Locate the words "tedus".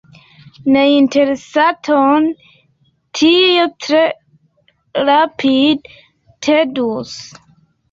6.49-7.17